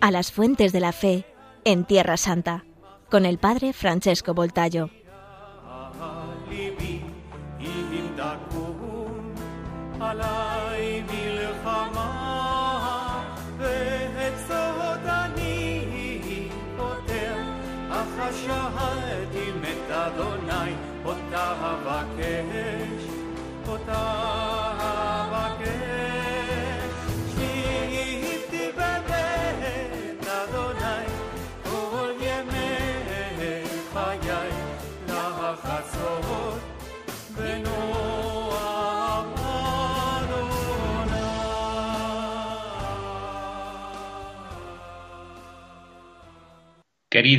[0.00, 1.24] a las fuentes de la fe
[1.64, 2.64] en Tierra Santa
[3.10, 4.88] con el padre Francesco Voltayo.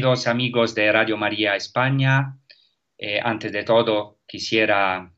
[0.01, 2.35] Amigos de Radio María España,
[2.97, 5.11] eh, antes de todo quisiera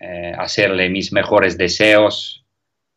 [0.00, 2.46] eh, hacerle mis mejores deseos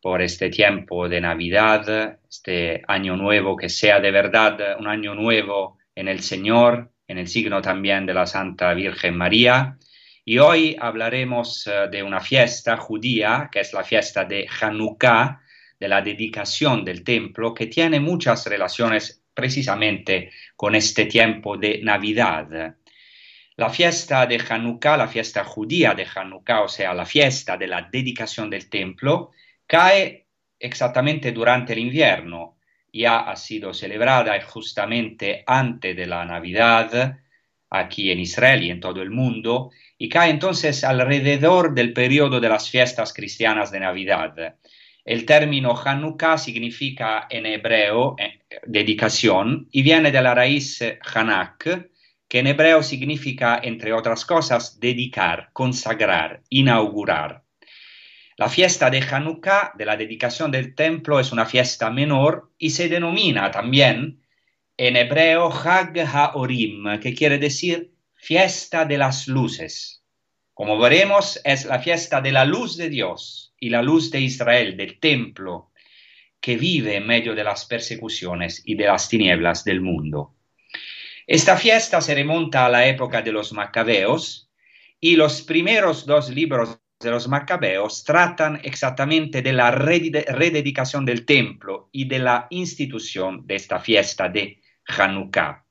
[0.00, 5.78] por este tiempo de Navidad, este año nuevo, que sea de verdad un año nuevo
[5.96, 9.76] en el Señor, en el signo también de la Santa Virgen María.
[10.24, 15.40] Y hoy hablaremos eh, de una fiesta judía, que es la fiesta de Hanukkah,
[15.80, 22.76] de la dedicación del templo, que tiene muchas relaciones precisamente con este tiempo de Navidad.
[23.56, 27.88] La fiesta de Hanukkah, la fiesta judía de Hanukkah, o sea, la fiesta de la
[27.90, 29.32] dedicación del templo,
[29.66, 30.26] cae
[30.58, 32.58] exactamente durante el invierno.
[32.92, 37.18] Ya ha sido celebrada justamente antes de la Navidad
[37.72, 42.50] aquí en Israel y en todo el mundo, y cae entonces alrededor del periodo de
[42.50, 44.56] las fiestas cristianas de Navidad.
[45.04, 51.90] El término Hanukkah significa en hebreo eh, dedicación y viene de la raíz eh, Hanak,
[52.28, 57.42] que en hebreo significa, entre otras cosas, dedicar, consagrar, inaugurar.
[58.36, 62.88] La fiesta de Hanukkah, de la dedicación del templo, es una fiesta menor y se
[62.88, 64.22] denomina también
[64.76, 70.04] en hebreo Hag HaOrim, que quiere decir fiesta de las luces.
[70.54, 74.76] Como veremos, es la fiesta de la luz de Dios y la luz de Israel,
[74.76, 75.70] del templo,
[76.40, 80.34] que vive en medio de las persecuciones y de las tinieblas del mundo.
[81.28, 84.50] Esta fiesta se remonta a la época de los macabeos
[84.98, 91.88] y los primeros dos libros de los macabeos tratan exactamente de la rededicación del templo
[91.92, 95.64] y de la institución de esta fiesta de Hanukkah.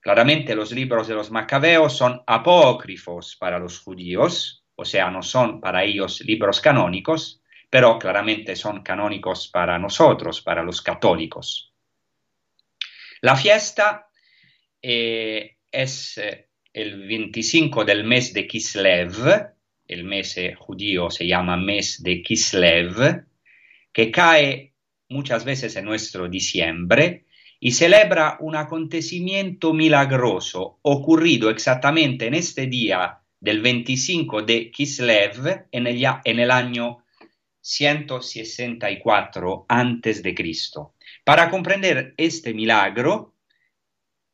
[0.00, 5.60] Claramente los libros de los macabeos son apócrifos para los judíos, o sea, no son
[5.60, 11.74] para ellos libros canónicos, pero claramente son canónicos para nosotros, para los católicos.
[13.20, 14.08] La fiesta
[14.80, 19.52] eh, es eh, el 25 del mes de Kislev,
[19.86, 23.26] el mes eh, judío se llama mes de Kislev,
[23.92, 24.72] que cae
[25.10, 27.26] muchas veces en nuestro diciembre
[27.60, 35.86] y celebra un acontecimiento milagroso ocurrido exactamente en este día del 25 de Kislev en
[35.86, 37.04] el, en el año
[37.60, 40.94] 164 antes de Cristo.
[41.24, 43.34] Para comprender este milagro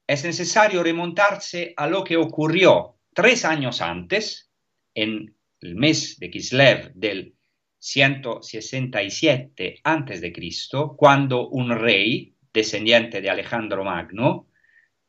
[0.06, 4.50] es necesario remontarse a lo que ocurrió tres años antes,
[4.94, 7.34] en el mes de Kislev del
[7.78, 14.46] 167 antes de Cristo, cuando un rey descendiente de Alejandro Magno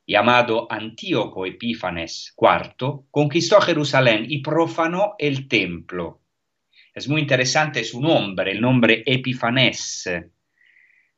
[0.08, 6.22] llamado Antíoco Epífanes IV, conquistó Jerusalén y profanó el templo.
[6.94, 10.10] Es muy interesante su nombre, el nombre Epifanes.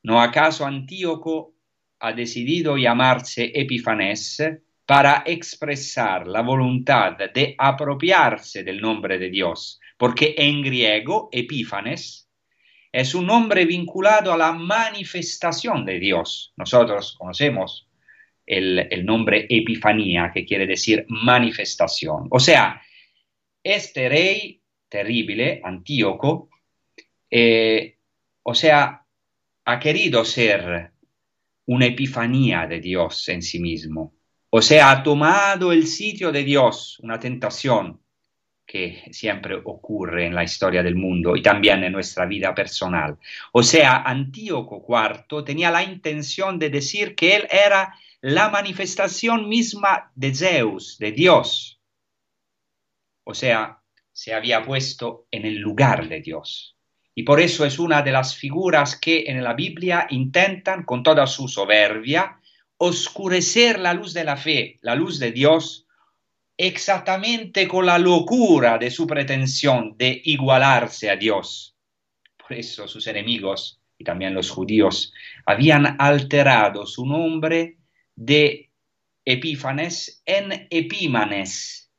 [0.03, 1.53] ¿No acaso Antíoco
[1.99, 4.41] ha decidido llamarse Epifanes
[4.85, 9.79] para expresar la voluntad de apropiarse del nombre de Dios?
[9.97, 12.27] Porque en griego Epífanes
[12.91, 16.53] es un nombre vinculado a la manifestación de Dios.
[16.57, 17.88] Nosotros conocemos
[18.49, 22.27] el, nombre Epifanía, que quiere decir manifestación.
[22.31, 22.81] O sea,
[23.63, 26.49] este rey terrible, Antíoco,
[27.29, 27.97] eh,
[28.43, 29.05] o sea,
[29.65, 30.91] ha querido ser
[31.67, 34.15] una epifanía de Dios en sí mismo.
[34.49, 38.01] O sea, ha tomado el sitio de Dios, una tentación
[38.65, 43.17] que siempre ocurre en la historia del mundo y también en nuestra vida personal.
[43.51, 50.11] O sea, Antíoco IV tenía la intención de decir que él era la manifestación misma
[50.15, 51.79] de Zeus, de Dios.
[53.23, 53.81] O sea,
[54.11, 56.75] se había puesto en el lugar de Dios.
[57.15, 61.27] Y por eso es una de las figuras que en la Biblia intentan, con toda
[61.27, 62.39] su soberbia,
[62.77, 65.85] oscurecer la luz de la fe, la luz de Dios,
[66.57, 71.75] exactamente con la locura de su pretensión de igualarse a Dios.
[72.37, 75.13] Por eso sus enemigos, y también los judíos,
[75.45, 77.78] habían alterado su nombre
[78.19, 78.69] de
[79.23, 81.89] Epífanes en Epímanes,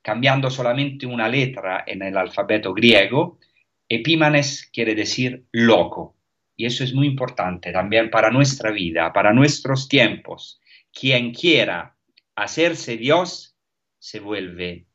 [0.00, 3.38] cambiando solamente una letra en el alfabeto griego.
[3.86, 6.16] Epímanes quiere decir loco.
[6.56, 10.62] Y eso es muy importante también para nuestra vida, para nuestros tiempos.
[10.90, 11.94] Quien quiera
[12.36, 13.54] hacerse Dios
[13.98, 14.86] se vuelve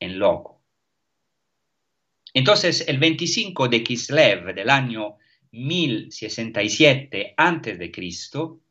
[0.00, 0.60] en loco.
[2.34, 5.18] Entonces, el 25 de Kislev del año
[5.52, 7.92] 1067 a.C.,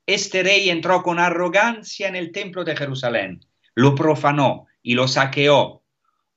[0.07, 3.41] este rey entró con arrogancia en el templo de Jerusalén,
[3.75, 5.83] lo profanó y lo saqueó,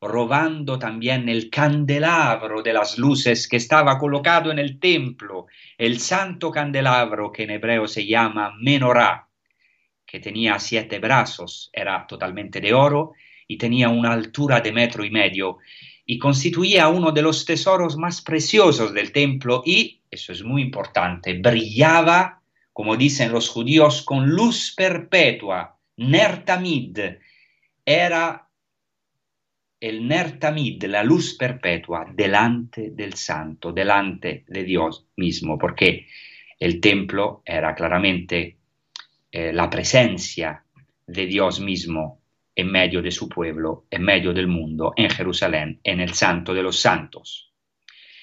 [0.00, 5.46] robando también el candelabro de las luces que estaba colocado en el templo,
[5.78, 9.28] el santo candelabro que en hebreo se llama menorá,
[10.04, 13.12] que tenía siete brazos, era totalmente de oro
[13.46, 15.58] y tenía una altura de metro y medio
[16.04, 21.34] y constituía uno de los tesoros más preciosos del templo y, eso es muy importante,
[21.34, 22.39] brillaba
[22.72, 26.98] como dicen los judíos, con luz perpetua, Nertamid,
[27.84, 28.48] era
[29.80, 36.06] el Nertamid, la luz perpetua, delante del santo, delante de Dios mismo, porque
[36.58, 38.58] el templo era claramente
[39.32, 40.64] eh, la presencia
[41.06, 42.20] de Dios mismo
[42.54, 46.62] en medio de su pueblo, en medio del mundo, en Jerusalén, en el santo de
[46.62, 47.49] los santos.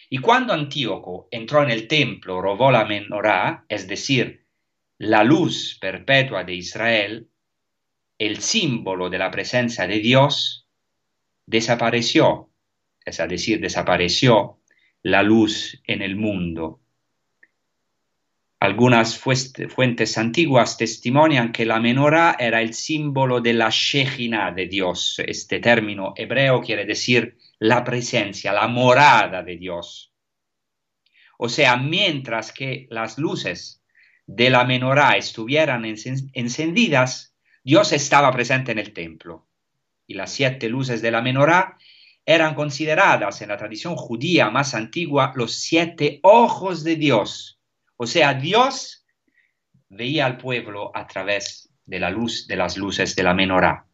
[0.09, 4.45] Y cuando Antíoco entró en el templo, robó la menorá, es decir,
[4.97, 7.27] la luz perpetua de Israel,
[8.17, 10.67] el símbolo de la presencia de Dios,
[11.45, 12.49] desapareció,
[13.05, 14.59] es decir, desapareció
[15.03, 16.79] la luz en el mundo.
[18.59, 25.21] Algunas fuentes antiguas testimonian que la menorá era el símbolo de la Shejina de Dios.
[25.25, 30.13] Este término hebreo quiere decir la presencia, la morada de Dios.
[31.37, 33.83] O sea, mientras que las luces
[34.25, 39.47] de la menorá estuvieran encendidas, Dios estaba presente en el templo.
[40.05, 41.77] Y las siete luces de la menorá
[42.25, 47.59] eran consideradas en la tradición judía más antigua los siete ojos de Dios.
[47.95, 49.05] O sea, Dios
[49.89, 53.86] veía al pueblo a través de la luz de las luces de la menorá.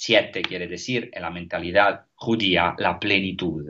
[0.00, 3.64] Siete quiere decir en la mentalidad judía la plenitud.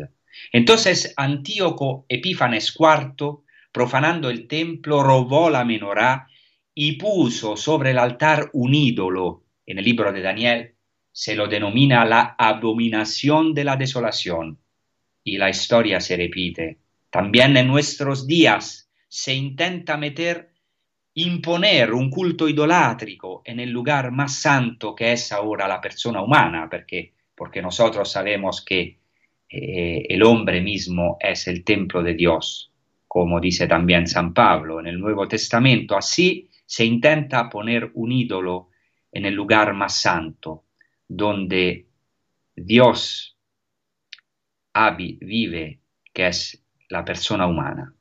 [0.52, 6.28] Entonces Antíoco Epífanes IV profanando el templo, robó la menorá
[6.74, 9.44] y puso sobre el altar un ídolo.
[9.64, 10.74] En el libro de Daniel
[11.10, 14.58] se lo denomina la abominación de la desolación.
[15.24, 16.78] Y la historia se repite.
[17.08, 20.47] También en nuestros días se intenta meter,
[21.20, 26.68] imponer un culto idolátrico en el lugar más santo que es ahora la persona humana,
[26.70, 28.98] porque, porque nosotros sabemos que
[29.48, 32.68] eh, el hombre mismo es el templo de Dios
[33.08, 35.96] como dice también San Pablo en el Nuevo Testamento.
[35.96, 38.68] Así se intenta poner un ídolo
[39.10, 40.66] en el lugar más santo,
[41.08, 41.86] donde
[42.54, 43.36] Dios
[44.96, 45.80] vive,
[46.12, 47.92] que es la persona humana.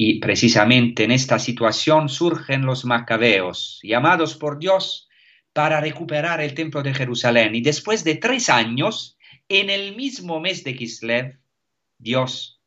[0.00, 5.08] Y precisamente en esta situación surgen los macabeos, llamados por Dios
[5.52, 7.56] para recuperar el templo de Jerusalén.
[7.56, 11.40] Y después de tres años, en el mismo mes de Kislev,
[11.98, 12.60] Dios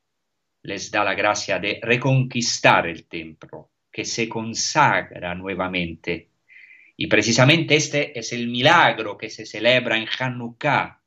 [0.63, 6.31] les da la gracia de reconquistar el templo, que se consagra nuevamente.
[6.97, 11.01] Y precisamente este es el milagro que se celebra en Hanukkah.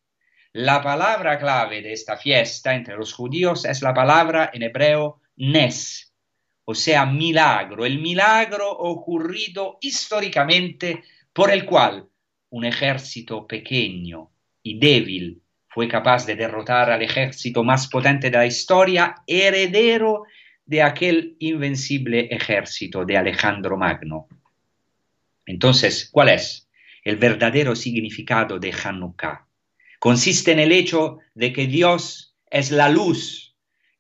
[0.55, 6.14] La palabra clave de esta fiesta entre los judíos es la palabra en hebreo Nes,
[6.65, 12.09] o sea, milagro, el milagro ocurrido históricamente por el cual
[12.51, 14.31] un ejército pequeño
[14.63, 20.25] y débil fue capaz de derrotar al ejército más potente de la historia, heredero
[20.65, 24.29] de aquel invencible ejército de Alejandro Magno.
[25.45, 26.69] Entonces, ¿cuál es
[27.03, 29.47] el verdadero significado de Hanukkah?
[29.99, 33.44] Consiste en el hecho de que Dios es la luz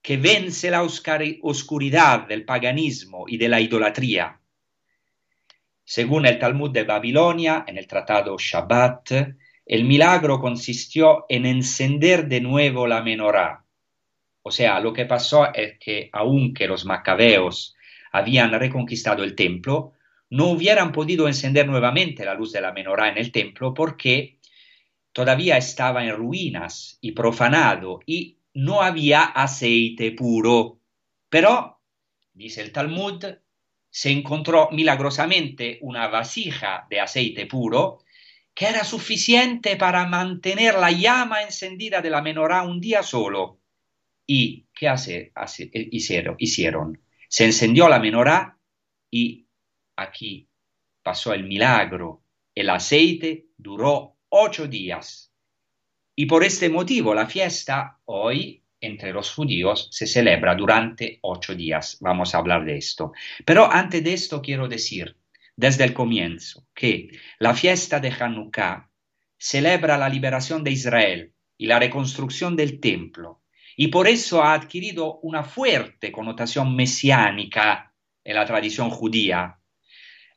[0.05, 4.39] que vence la oscuridad del paganismo y de la idolatría.
[5.83, 9.13] Según el Talmud de Babilonia, en el tratado Shabbat,
[9.65, 13.65] el milagro consistió en encender de nuevo la menorá.
[14.43, 17.75] O sea, lo que pasó es que aunque los macabeos
[18.13, 19.95] habían reconquistado el templo,
[20.29, 24.37] no hubieran podido encender nuevamente la luz de la menorá en el templo porque
[25.15, 30.81] todavía estaba en ruinas y profanado y no había aceite puro.
[31.29, 31.81] Pero,
[32.33, 33.25] dice el Talmud,
[33.91, 38.01] se encontró milagrosamente una vasija de aceite puro
[38.55, 43.61] que era suficiente para mantener la llama encendida de la menorá un día solo.
[44.27, 45.33] ¿Y qué hace,
[45.91, 47.03] hicieron, hicieron?
[47.29, 48.59] Se encendió la menorá
[49.11, 49.49] y
[49.97, 50.49] aquí
[51.03, 52.23] pasó el milagro.
[52.55, 55.34] El aceite duró ocho días.
[56.17, 61.97] Y por este motivo la fiesta hoy entre los judíos se celebra durante ocho días.
[62.01, 63.13] Vamos a hablar de esto.
[63.45, 65.17] Pero antes de esto quiero decir,
[65.57, 68.91] desde el comienzo, que la fiesta de Hanukkah
[69.39, 73.43] celebra la liberación de Israel y la reconstrucción del templo,
[73.77, 77.93] y por eso ha adquirido una fuerte connotación mesiánica
[78.23, 79.59] en la tradición judía.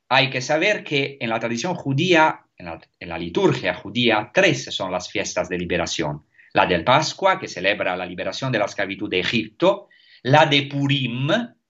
[0.09, 5.09] Hay que saber que en la tradición judía, en la, liturgia judía, tres son las
[5.09, 6.25] fiestas de liberación.
[6.53, 9.89] La del Pascua, que celebra la liberación de la esclavitud de Egipto,
[10.23, 11.27] la de Purim,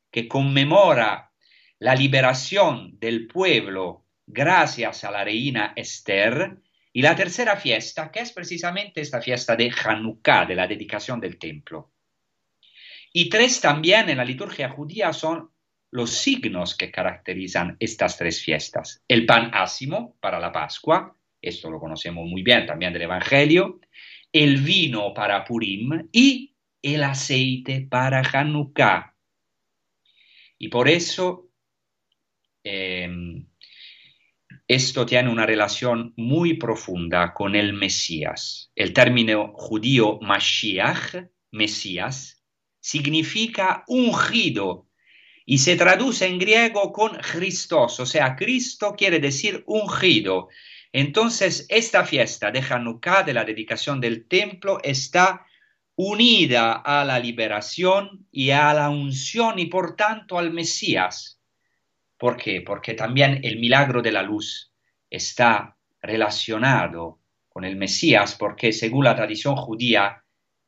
[0.10, 1.32] que conmemora
[1.80, 6.58] la liberación del pueblo gracias a la reina Esther,
[6.94, 11.38] y la tercera fiesta, que es precisamente esta fiesta de Hanukkah, de la dedicación del
[11.38, 11.92] templo.
[13.14, 15.52] Y tres también en la liturgia judía son
[15.92, 19.04] los signos que caracterizan estas tres fiestas.
[19.08, 23.80] El pan ácimo para la Pascua, esto lo conocemos muy bien también del Evangelio,
[24.32, 29.16] el vino para Purim y el aceite para Hanukkah.
[30.60, 31.50] Y por eso
[32.64, 33.48] em,
[34.68, 38.72] esto tiene una relación muy profunda con el Mesías.
[38.76, 41.16] El término judío Mashiach,
[41.52, 42.44] Mesías,
[42.80, 44.87] significa ungido
[45.50, 50.50] y se traduce en griego con Christos, o sea, Cristo quiere decir ungido.
[50.92, 55.46] Entonces, esta fiesta de Hanukkah, de la dedicación del templo, está
[55.96, 61.40] unida a la liberación y a la unción y por tanto al Mesías.
[62.18, 62.60] ¿Por qué?
[62.60, 64.74] Porque también el milagro de la luz
[65.10, 70.26] está relacionado con el Mesías, porque según la tradición judía,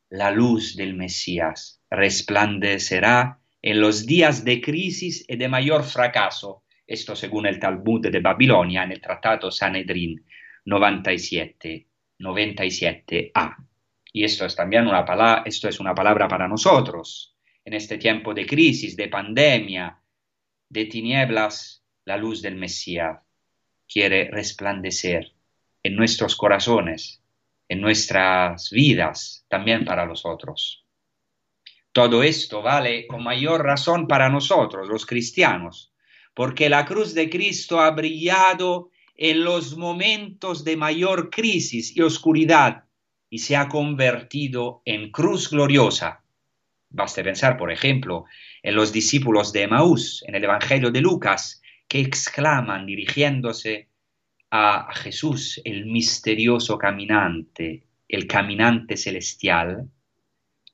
[0.08, 7.14] la luz del Mesías resplandecerá en los días de crisis y de mayor fracaso esto
[7.14, 10.26] según el Talmud de Babilonia en el Tratado Sanedrín
[10.64, 11.86] 97,
[12.18, 13.56] 97a.
[14.12, 17.36] Y esto es también una palabra, esto es una palabra para nosotros.
[17.64, 20.00] En este tiempo de crisis, de pandemia,
[20.68, 23.20] de tinieblas, la luz del Mesías
[23.86, 25.32] quiere resplandecer
[25.84, 27.22] en nuestros corazones,
[27.68, 30.84] en nuestras vidas, también para los otros.
[31.92, 35.92] Todo esto vale con mayor razón para nosotros, los cristianos,
[36.34, 42.84] porque la cruz de Cristo ha brillado en los momentos de mayor crisis y oscuridad
[43.28, 46.22] y se ha convertido en cruz gloriosa.
[46.90, 48.24] Baste pensar, por ejemplo,
[48.62, 53.88] en los discípulos de Emaús, en el Evangelio de Lucas, que exclaman dirigiéndose
[54.50, 59.88] a Jesús, el misterioso caminante, el caminante celestial,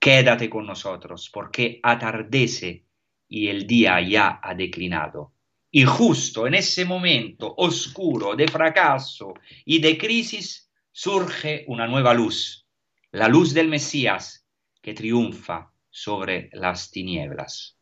[0.06, 2.84] quédate con nosotros, porque atardece
[3.26, 5.32] y el día ya ha declinado.
[5.68, 9.34] Y justo en ese momento oscuro de fracaso
[9.64, 12.68] y de crisis surge una nueva luz,
[13.10, 14.46] la luz del Mesías
[14.80, 17.76] que triunfa sobre las tinieblas.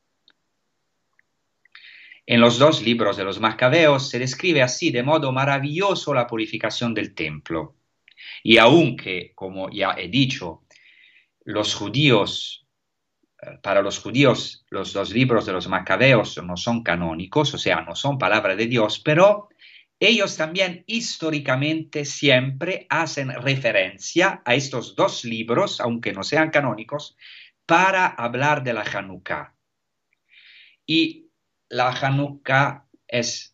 [2.25, 6.95] En los dos libros de los Macabeos se describe así de modo maravilloso la purificación
[6.95, 7.77] del templo.
[8.43, 10.64] Y aunque, como ya he dicho,
[11.45, 12.65] los judíos
[13.63, 17.95] para los judíos los dos libros de los macabeos no son canónicos, o sea, no
[17.95, 19.49] son palabra de Dios, pero
[20.01, 27.17] ellos también históricamente siempre hacen referencia a estos dos libros, aunque no sean canónicos,
[27.67, 29.55] para hablar de la Hanukkah.
[30.87, 31.31] Y
[31.69, 33.54] la Hanukkah es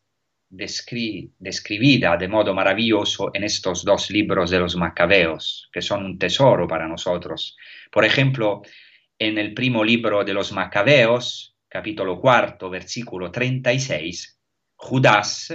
[0.50, 6.66] describida de modo maravilloso en estos dos libros de los macabeos, que son un tesoro
[6.66, 7.57] para nosotros.
[7.90, 8.62] Por ejemplo,
[9.19, 14.40] en el primo libro de los Macabeos, capítulo cuarto, versículo 36,
[14.75, 15.54] Judas,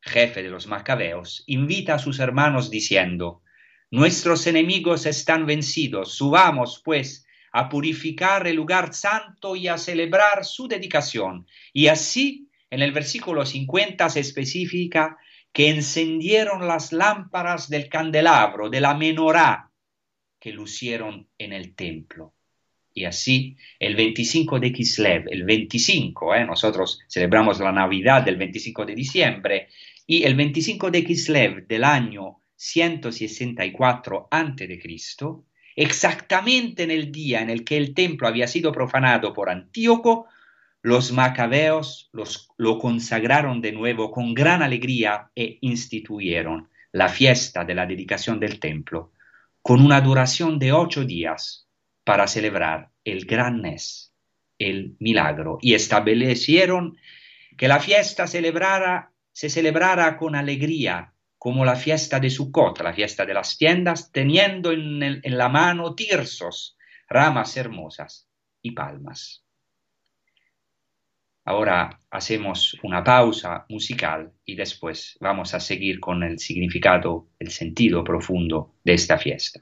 [0.00, 3.42] jefe de los Macabeos, invita a sus hermanos diciendo,
[3.90, 10.68] Nuestros enemigos están vencidos, subamos pues a purificar el lugar santo y a celebrar su
[10.68, 11.46] dedicación.
[11.72, 15.16] Y así, en el versículo 50 se especifica
[15.52, 19.70] que encendieron las lámparas del candelabro, de la menorá,
[20.38, 22.34] que lucieron en el templo.
[22.92, 26.44] Y así, el 25 de Kislev, el 25, ¿eh?
[26.44, 29.68] nosotros celebramos la Navidad del 25 de diciembre,
[30.06, 34.80] y el 25 de Kislev del año 164 a.C.,
[35.76, 40.26] exactamente en el día en el que el templo había sido profanado por Antíoco,
[40.82, 47.74] los macabeos los, lo consagraron de nuevo con gran alegría e instituyeron la fiesta de
[47.74, 49.12] la dedicación del templo
[49.62, 51.68] con una duración de ocho días
[52.02, 54.14] para celebrar el gran mes,
[54.58, 56.96] el milagro, y establecieron
[57.56, 63.26] que la fiesta celebrara, se celebrara con alegría, como la fiesta de Sukkot, la fiesta
[63.26, 68.26] de las tiendas, teniendo en, en la mano tirsos, ramas hermosas
[68.62, 69.44] y palmas.
[71.48, 78.04] Ahora hacemos una pausa musical y después vamos a seguir con el significado, el sentido
[78.04, 79.60] profundo de esta fiesta.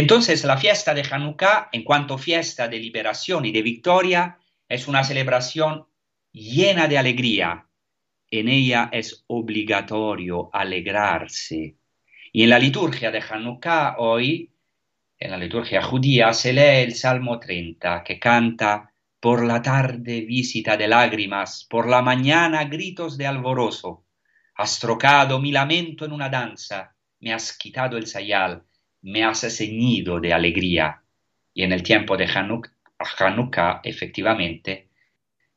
[0.00, 5.04] Entonces, la fiesta de Hanukkah, en cuanto fiesta de liberación y de victoria, es una
[5.04, 5.88] celebración
[6.32, 7.66] llena de alegría.
[8.30, 11.76] En ella es obligatorio alegrarse.
[12.32, 14.50] Y en la liturgia de Hanukkah hoy,
[15.18, 20.78] en la liturgia judía, se lee el Salmo 30, que canta por la tarde visita
[20.78, 24.06] de lágrimas, por la mañana gritos de alborozo.
[24.54, 28.64] Has trocado mi lamento en una danza, me has quitado el sayal,
[29.02, 31.02] me has ceñido de alegría.
[31.52, 34.88] Y en el tiempo de Hanukkah, efectivamente,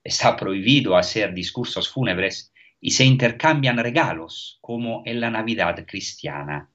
[0.03, 6.69] está prohibido hacer discursos fúnebres y se intercambian regalos, como en la Navidad cristiana.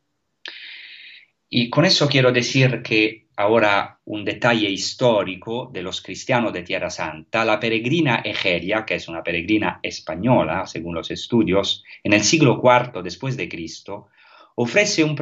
[1.50, 6.90] Y con eso quiero decir que ahora un detalle histórico de los cristianos de Tierra
[6.90, 12.60] Santa, la peregrina Egeria, que es una peregrina española, según los estudios, en el siglo
[12.62, 14.08] IV después de Cristo,
[14.56, 15.14] ofrece un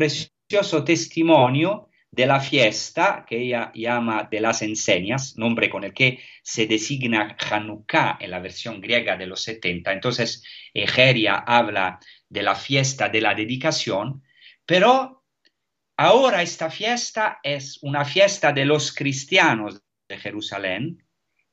[0.49, 6.67] testimonio de la fiesta que ella llama de las enseñas, nombre con el que se
[6.67, 9.93] designa Hanukkah en la versión griega de los 70.
[9.93, 14.23] Entonces, Egeria habla de la fiesta de la dedicación,
[14.65, 15.25] pero
[15.97, 21.03] ahora esta fiesta es una fiesta de los cristianos de Jerusalén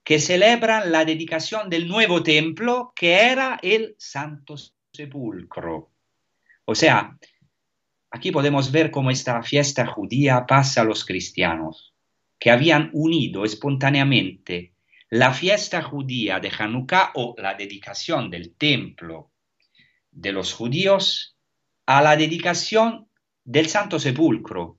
[0.04, 4.56] que celebran la dedicación del nuevo templo que era el Santo
[4.94, 5.92] Sepulcro.
[6.66, 7.18] O sea,
[8.14, 11.96] aquí podemos ver cómo esta fiesta judía pasa a los cristianos,
[12.40, 14.76] que habían unido espontáneamente
[15.10, 19.32] la fiesta judía de Hanukkah o la dedicación del templo
[20.12, 21.36] de los judíos
[21.88, 23.10] a la dedicación
[23.44, 24.78] del Santo Sepulcro.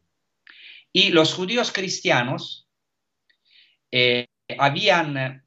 [0.93, 2.69] Y los judíos cristianos
[3.91, 4.27] eh,
[4.59, 5.45] habían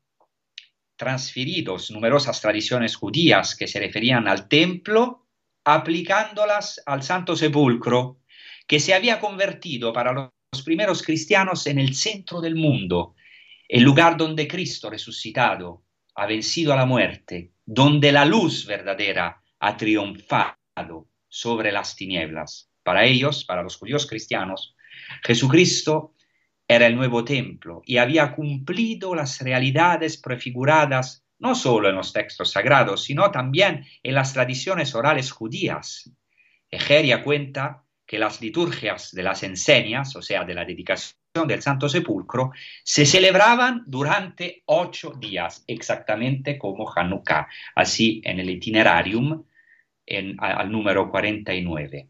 [0.97, 5.26] transferido numerosas tradiciones judías que se referían al templo,
[5.69, 8.21] aplicándolas al Santo Sepulcro,
[8.65, 13.15] que se había convertido para los primeros cristianos en el centro del mundo,
[13.67, 15.83] el lugar donde Cristo resucitado
[16.15, 22.71] ha vencido a la muerte, donde la luz verdadera ha triunfado sobre las tinieblas.
[22.81, 24.73] Para ellos, para los judíos cristianos,
[25.21, 26.13] Jesucristo
[26.65, 32.51] era el nuevo templo y había cumplido las realidades prefiguradas no solo en los textos
[32.51, 36.11] sagrados, sino también en las tradiciones orales judías.
[36.69, 41.89] Egeria cuenta que las liturgias de las enseñas, o sea, de la dedicación del Santo
[41.89, 42.51] Sepulcro,
[42.83, 49.43] se celebraban durante ocho días, exactamente como Hanukkah, así en el itinerarium
[50.05, 52.07] en, al número 49.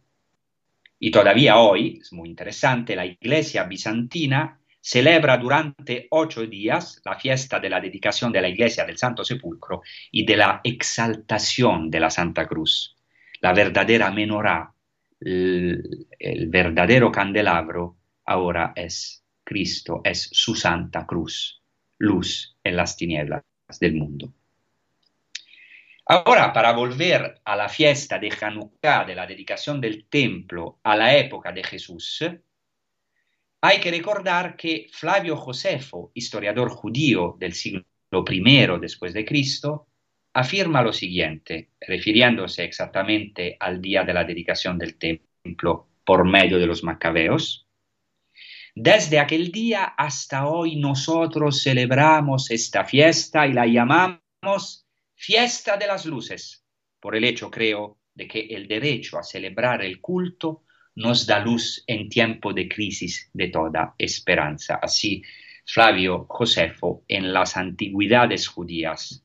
[0.99, 7.60] Y todavía hoy, es muy interesante, la iglesia bizantina celebra durante ocho días la fiesta
[7.60, 12.10] de la dedicación de la iglesia del Santo Sepulcro y de la exaltación de la
[12.10, 12.95] Santa Cruz.
[13.41, 14.71] La verdadera menorá,
[15.19, 21.62] el, verdadero candelabro, ahora es Cristo, es su Santa Cruz,
[21.97, 23.43] luz en las tinieblas
[23.82, 24.32] del mundo.
[26.06, 31.13] Ahora, para volver a la fiesta de Hanukkah, de la dedicación del templo a la
[31.17, 32.23] época de Jesús,
[33.61, 39.87] hay que recordar que Flavio Josefo, historiador judío del siglo I después de Cristo,
[40.33, 46.67] afirma lo siguiente, refiriéndose exactamente al día de la dedicación del templo por medio de
[46.67, 47.67] los macabeos.
[48.75, 56.05] Desde aquel día hasta hoy nosotros celebramos esta fiesta y la llamamos fiesta de las
[56.05, 56.63] luces,
[56.99, 60.63] por el hecho, creo, de que el derecho a celebrar el culto
[60.97, 64.79] nos da luz en tiempo de crisis de toda esperanza.
[64.81, 65.21] Así
[65.63, 69.23] Flavio Josefo en las antigüedades judías.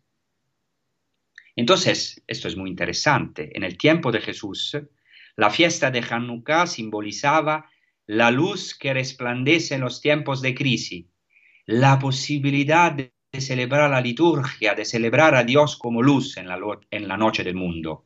[1.56, 3.50] Entonces, esto es muy interesante.
[3.54, 4.76] En el tiempo de Jesús,
[5.36, 7.70] la fiesta de Hanukkah simbolizaba
[8.06, 11.06] la luz que resplandece en los tiempos de crisis,
[11.64, 16.58] la posibilidad de celebrar la liturgia, de celebrar a Dios como luz en la,
[16.90, 18.04] en la noche del mundo.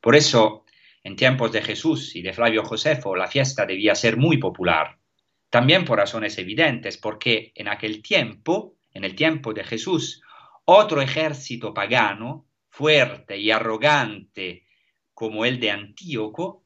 [0.00, 0.64] Por eso,
[1.04, 4.98] en tiempos de Jesús y de Flavio Josefo, la fiesta debía ser muy popular.
[5.50, 10.22] También por razones evidentes, porque en aquel tiempo, en el tiempo de Jesús,
[10.64, 14.64] otro ejército pagano, fuerte y arrogante
[15.12, 16.64] como el de Antíoco,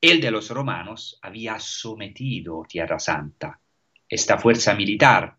[0.00, 3.60] el de los romanos, había sometido Tierra Santa.
[4.08, 5.38] Esta fuerza militar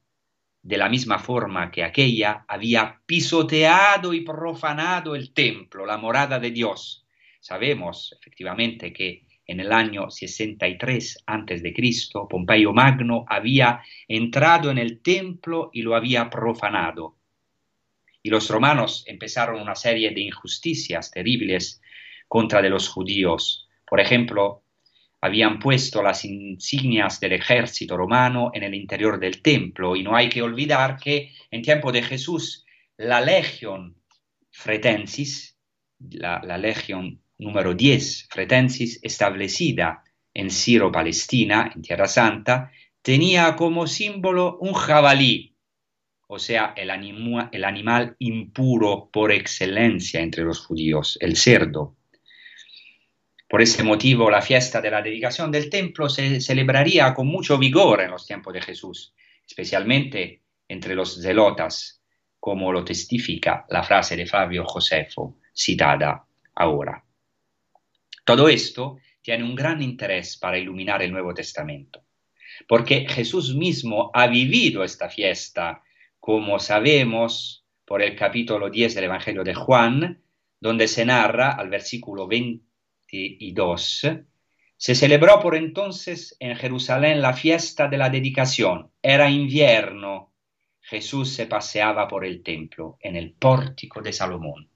[0.62, 6.52] de la misma forma que aquella había pisoteado y profanado el templo, la morada de
[6.52, 7.06] Dios.
[7.50, 11.74] Sabemos efectivamente que en el año 63 a.C.,
[12.30, 17.18] Pompeyo Magno había entrado en el templo y lo había profanado.
[18.22, 21.82] Y los romanos empezaron una serie de injusticias terribles
[22.28, 23.68] contra de los judíos.
[23.84, 24.62] Por ejemplo,
[25.20, 30.30] habían puesto las insignias del ejército romano en el interior del templo y no hay
[30.30, 32.64] que olvidar que en tiempo de Jesús
[32.96, 33.96] la legión
[34.52, 35.58] fretensis,
[35.98, 42.71] la, legión número 10 fretensis establecida en Ciro, Palestina, en Tierra Santa,
[43.02, 45.56] tenía como símbolo un jabalí,
[46.28, 46.91] o sea, el,
[47.52, 51.95] el animal impuro por excelencia entre los judíos, el cerdo.
[53.49, 58.02] Por este motivo, la fiesta de la dedicación del templo se celebraría con mucho vigor
[58.02, 59.15] en los tiempos de Jesús,
[59.47, 62.04] especialmente entre los zelotas,
[62.39, 66.23] como lo testifica la frase de Flavio Josefo citada
[66.54, 67.04] ahora.
[68.30, 72.06] Todo esto tiene un gran interés para iluminar el Nuevo Testamento,
[72.68, 75.82] porque Jesús mismo ha vivido esta fiesta,
[76.20, 80.22] como sabemos por el capítulo 10 del Evangelio de Juan,
[80.60, 82.63] donde se narra al versículo 20
[83.10, 84.06] y dos,
[84.78, 88.92] se celebró por entonces en Jerusalén la fiesta de la dedicación.
[89.02, 90.32] Era invierno.
[90.82, 94.70] Jesús se paseaba por el templo, en el pórtico de Salomón.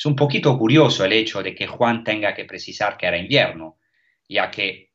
[0.00, 3.78] Es un poquito curioso el hecho de que Juan tenga que precisar que era invierno,
[4.26, 4.90] ya que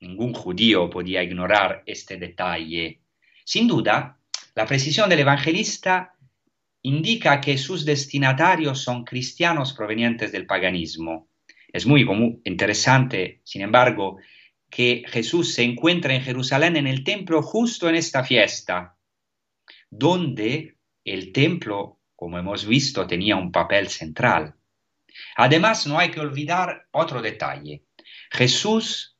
[0.00, 3.00] Ningún judío podía ignorar este detalle.
[3.44, 4.20] Sin duda,
[4.54, 6.14] la precisión del evangelista
[6.82, 11.28] indica que sus destinatarios son cristianos provenientes del paganismo.
[11.72, 12.06] Es muy
[12.44, 14.18] interesante, sin embargo,
[14.70, 18.96] que Jesús se encuentra en Jerusalén en el templo justo en esta fiesta,
[19.90, 24.52] donde el templo, como hemos visto, tenía un papel central.
[25.36, 27.84] Además, no hay que olvidar otro detalle.
[28.28, 29.16] Jesús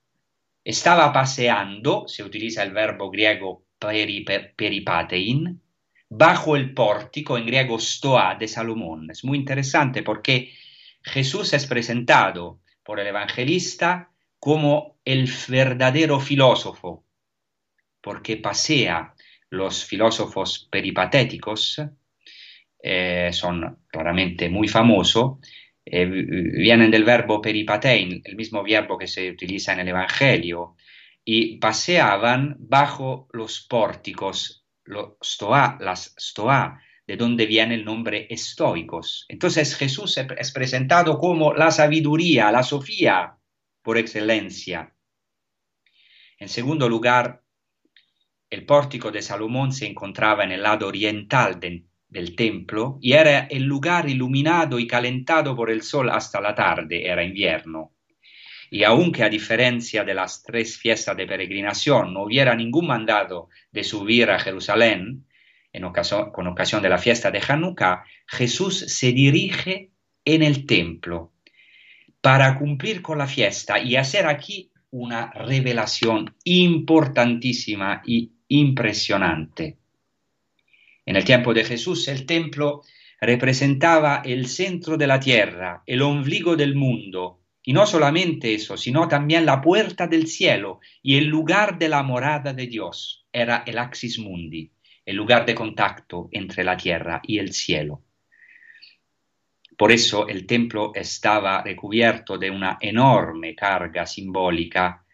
[0.64, 5.62] estaba paseando, se utiliza el verbo griego peripatein,
[6.08, 9.12] bajo el pórtico en griego stoa de Salomón.
[9.12, 10.52] Es muy interesante porque
[11.00, 17.04] Jesús es presentado por el evangelista como el verdadero filósofo,
[18.00, 19.14] porque pasea
[19.50, 21.80] los filósofos peripatéticos,
[22.80, 25.38] eh, son claramente muy famosos,
[25.84, 30.76] eh, vienen del verbo peripatein, el mismo verbo que se utiliza en el Evangelio,
[31.24, 39.24] y paseaban bajo los pórticos, los stoa, las stoa, de donde viene el nombre estoicos.
[39.28, 43.36] Entonces Jesús es presentado como la sabiduría, la sofía
[43.82, 44.94] por excelencia.
[46.38, 47.42] En segundo lugar,
[48.50, 51.58] el pórtico de Salomón se encontraba en el lado oriental
[52.08, 57.06] del templo y era el lugar iluminado y calentado por el sol hasta la tarde,
[57.06, 57.92] era invierno.
[58.70, 63.84] Y aunque a diferencia de las tres fiestas de peregrinación no hubiera ningún mandado de
[63.84, 65.26] subir a Jerusalén,
[65.72, 69.92] en ocasión, con ocasión de la fiesta de Hanukkah, Jesús se dirige
[70.24, 71.32] en el templo
[72.20, 79.78] para cumplir con la fiesta y hacer aquí una revelación importantísima y impresionante.
[81.08, 82.82] En el tiempo de Jesús el templo
[83.18, 89.08] representaba el centro de la tierra, el ombligo del mundo, y no solamente eso, sino
[89.08, 93.24] también la puerta del cielo y el lugar de la morada de Dios.
[93.32, 94.70] Era el axis mundi,
[95.06, 98.02] el lugar de contacto entre la tierra y el cielo.
[99.78, 105.06] Por eso el templo estaba recubierto de una enorme carga simbólica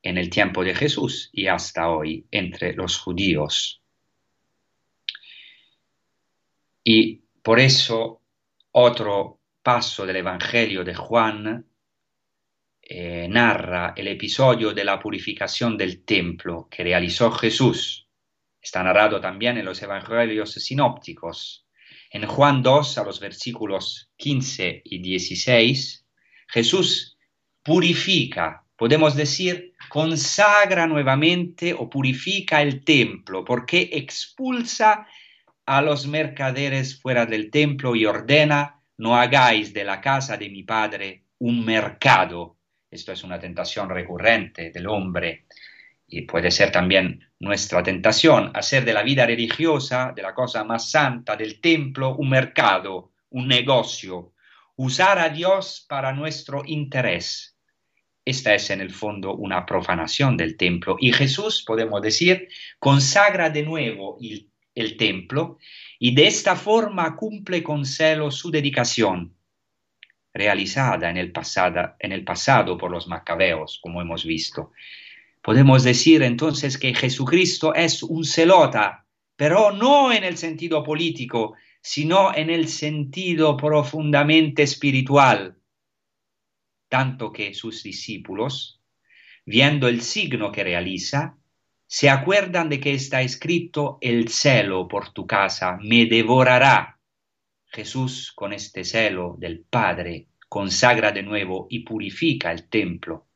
[0.00, 3.79] en el tiempo de Jesús y hasta hoy entre los judíos.
[6.82, 8.22] Y por eso
[8.72, 11.66] otro paso del Evangelio de Juan
[12.82, 18.08] eh, narra el episodio de la purificación del templo que realizó Jesús.
[18.60, 21.66] Está narrado también en los Evangelios sinópticos.
[22.10, 26.04] En Juan 2, a los versículos 15 y 16,
[26.48, 27.16] Jesús
[27.62, 35.06] purifica, podemos decir, consagra nuevamente o purifica el templo, porque expulsa
[35.70, 40.64] a los mercaderes fuera del templo y ordena, no hagáis de la casa de mi
[40.64, 42.56] padre un mercado.
[42.90, 45.46] Esto es una tentación recurrente del hombre
[46.08, 50.90] y puede ser también nuestra tentación, hacer de la vida religiosa, de la cosa más
[50.90, 54.32] santa, del templo, un mercado, un negocio,
[54.74, 57.56] usar a Dios para nuestro interés.
[58.24, 62.48] Esta es en el fondo una profanación del templo y Jesús, podemos decir,
[62.80, 64.49] consagra de nuevo el,
[64.80, 65.58] el templo
[65.98, 69.34] y de esta forma cumple con celo su dedicación,
[70.32, 74.72] realizada en el, pasado, en el pasado por los macabeos, como hemos visto.
[75.42, 82.34] Podemos decir entonces que Jesucristo es un celota, pero no en el sentido político, sino
[82.34, 85.56] en el sentido profundamente espiritual,
[86.88, 88.82] tanto que sus discípulos,
[89.46, 91.39] viendo el signo que realiza,
[91.92, 97.00] se acuerdan de que está escrito, el celo por tu casa me devorará.
[97.66, 103.26] Jesús con este celo del Padre consagra de nuevo y purifica el templo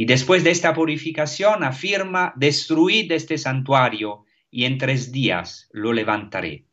[0.00, 6.66] y después de esta purificación afirma, destruid este santuario y en tres días lo levantaré.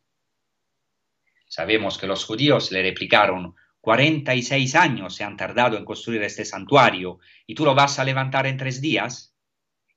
[1.48, 7.18] Sabemos que los judíos le replicaron, 46 años se han tardado en construir este santuario
[7.48, 9.35] y tú lo vas a levantar en tres días.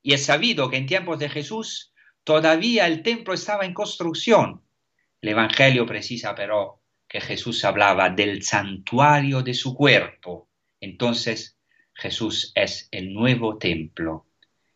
[0.02, 1.92] Y es sabido que en tiempos de Jesús
[2.24, 4.62] todavía el templo estaba en construcción.
[5.20, 10.48] El Evangelio precisa pero que Jesús hablaba del santuario de su cuerpo.
[10.80, 11.58] Entonces
[11.94, 14.26] Jesús es el nuevo templo.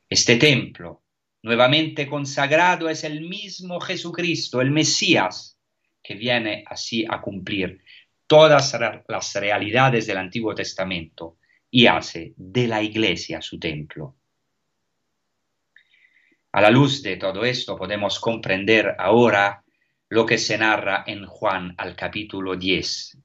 [0.09, 1.03] Este templo,
[1.43, 5.59] nuevamente consagrado, es el mismo Jesucristo, el Mesías,
[6.03, 7.83] que viene así a cumplir
[8.27, 11.39] todas las realidades del Antiguo Testamento
[11.71, 14.17] y hace de la iglesia su templo.
[16.53, 19.65] A la luz de todo esto podemos comprender ahora
[20.11, 23.17] lo que se narra en Juan al capítulo 10.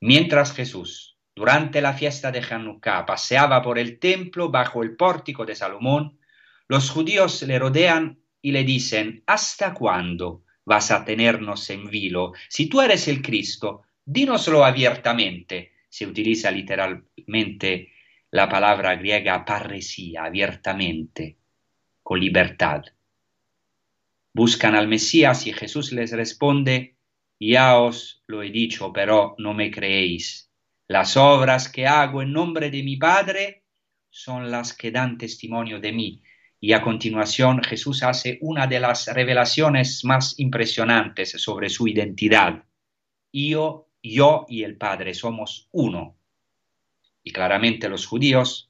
[0.00, 5.54] Mientras Jesús durante la fiesta de Hanukkah, paseaba por el templo bajo el pórtico de
[5.54, 6.18] Salomón,
[6.68, 12.32] los judíos le rodean y le dicen, ¿hasta cuándo vas a tenernos en vilo?
[12.48, 15.72] Si tú eres el Cristo, dínoslo abiertamente.
[15.88, 17.92] Se utiliza literalmente
[18.30, 21.39] la palabra griega parresía, abiertamente,
[22.10, 22.82] con libertad.
[24.34, 26.96] Buscan al Mesías y Jesús les responde,
[27.38, 30.50] ya os lo he dicho, pero no me creéis.
[30.88, 33.62] Las obras que hago en nombre de mi Padre
[34.10, 36.20] son las que dan testimonio de mí.
[36.58, 42.64] Y a continuación Jesús hace una de las revelaciones más impresionantes sobre su identidad.
[43.32, 46.16] Yo, yo y el Padre somos uno.
[47.22, 48.69] Y claramente los judíos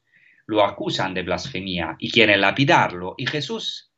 [0.51, 3.15] lo acusan de blasfemia y quieren lapidarlo.
[3.17, 3.93] Y Jesús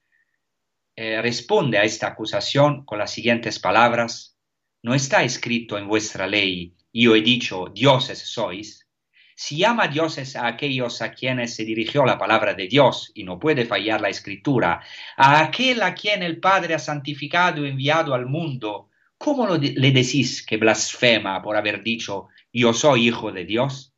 [0.95, 4.37] eh, responde a esta acusación con las siguientes palabras.
[4.83, 8.87] No está escrito en vuestra ley, yo he dicho, dioses sois,
[9.35, 13.39] si llama dioses a aquellos a quienes se dirigió la palabra de Dios, y no
[13.39, 14.83] puede fallar la escritura,
[15.17, 20.45] a aquel a quien el Padre ha santificado y enviado al mundo, ¿cómo le decís
[20.45, 23.92] que blasfema por haber dicho, yo soy hijo de Dios?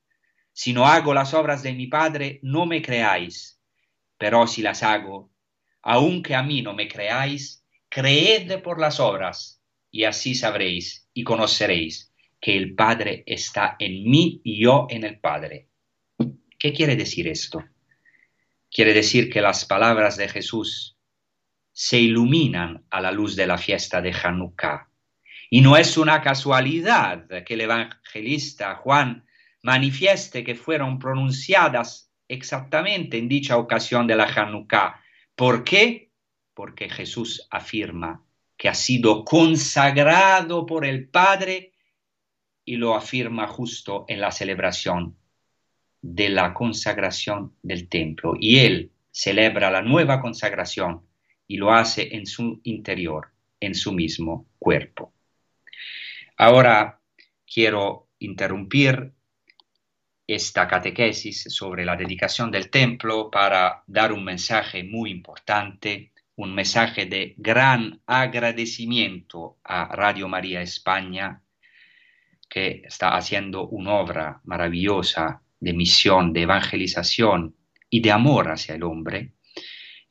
[0.55, 3.61] Si no hago las obras de mi Padre, no me creáis,
[4.17, 5.33] pero si las hago,
[5.83, 12.13] aunque a mí no me creáis, creed por las obras, y así sabréis y conoceréis
[12.41, 15.71] que el Padre está en mí y yo en el Padre.
[16.57, 17.65] ¿Qué quiere decir esto?
[18.71, 20.97] Quiere decir que las palabras de Jesús
[21.73, 24.89] se iluminan a la luz de la fiesta de Hanukkah.
[25.51, 29.27] Y no es una casualidad que el evangelista Juan
[29.65, 35.01] manifieste que fueron pronunciadas exactamente en dicha ocasión de la Hanukkah.
[35.35, 36.11] ¿Por qué?
[36.53, 38.23] Porque Jesús afirma
[38.59, 41.73] que ha sido consagrado por el Padre
[42.67, 45.17] y lo afirma justo en la celebración
[46.03, 48.35] de la consagración del templo.
[48.39, 51.07] Y él celebra la nueva consagración
[51.49, 53.29] y lo hace en su interior,
[53.61, 55.15] en su mismo cuerpo.
[56.37, 57.01] Ahora
[57.47, 59.14] quiero interrumpir
[60.27, 67.07] esta catequesis sobre la dedicación del templo para dar un mensaje muy importante, un mensaje
[67.07, 71.43] de gran agradecimiento a Radio María España
[72.49, 77.57] que está haciendo una obra maravillosa de misión, de evangelización
[77.91, 79.33] y de amor hacia el hombre,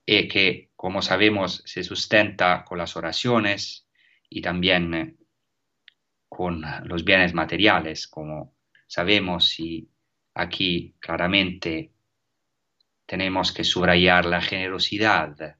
[0.05, 3.87] y eh, que, como sabemos, se sustenta con las oraciones
[4.29, 5.15] y también eh,
[6.27, 8.55] con los bienes materiales, como
[8.87, 9.89] sabemos, y
[10.33, 11.91] aquí claramente
[13.05, 15.57] tenemos que subrayar la generosidad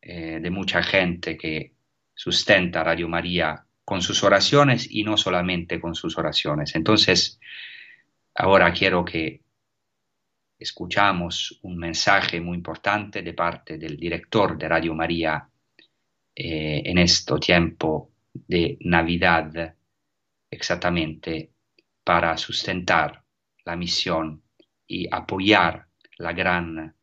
[0.00, 1.74] eh, de mucha gente que
[2.14, 6.74] sustenta Radio María con sus oraciones y no solamente con sus oraciones.
[6.74, 7.38] Entonces,
[8.34, 9.42] ahora quiero que
[10.58, 15.48] escuchamos un mensaje muy importante de parte del director de Radio María
[16.34, 19.74] eh, en este tiempo de Navidad,
[20.50, 21.52] exactamente
[22.02, 23.25] para sustentar
[23.66, 24.42] la misión
[24.86, 26.96] y apoyar la gran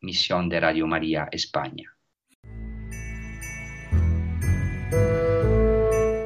[0.00, 1.98] misión de Radio María España.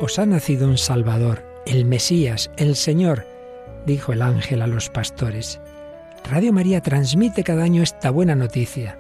[0.03, 3.25] os ha nacido un Salvador, el Mesías, el Señor,
[3.87, 5.61] dijo el ángel a los pastores.
[6.29, 8.99] Radio María transmite cada año esta buena noticia.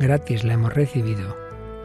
[0.00, 1.36] Gratis la hemos recibido,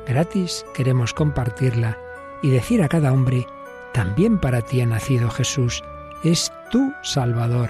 [0.08, 2.00] gratis queremos compartirla
[2.42, 3.46] y decir a cada hombre,
[3.94, 5.84] también para ti ha nacido Jesús,
[6.24, 7.70] es tu Salvador.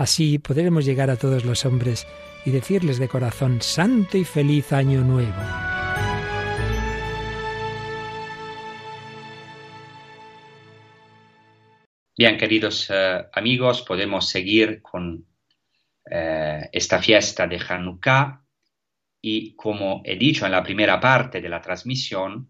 [0.00, 2.06] Así podremos llegar a todos los hombres
[2.46, 5.34] y decirles de corazón santo y feliz año nuevo.
[12.16, 15.26] Bien, queridos eh, amigos, podemos seguir con
[16.10, 18.42] eh, esta fiesta de Hanukkah
[19.20, 22.48] y como he dicho en la primera parte de la transmisión,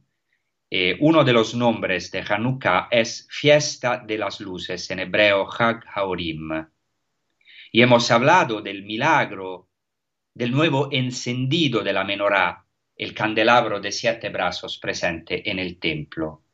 [0.70, 5.82] eh, uno de los nombres de Hanukkah es fiesta de las luces, en hebreo Hag
[5.92, 6.70] Haorim.
[7.72, 9.68] Y hemos hablado del milagro
[10.34, 12.66] del nuevo encendido de la menorá,
[12.96, 16.44] el candelabro de siete brazos presente en el templo